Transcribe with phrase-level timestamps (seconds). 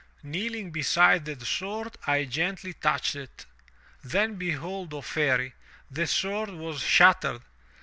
[0.23, 3.45] Kneeling beside the sword, I gently touched it.
[4.03, 5.53] Then behold, O fairy!
[5.91, 7.43] The sword was shattered.